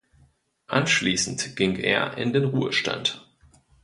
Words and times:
Anschließend 0.65 1.55
ging 1.55 1.75
er 1.75 2.17
in 2.17 2.33
den 2.33 2.45
Ruhestand. 2.45 3.29